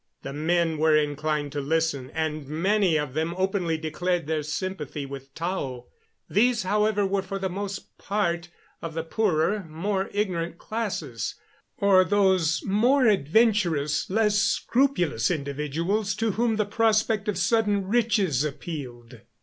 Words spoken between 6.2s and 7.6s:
These, however, were for the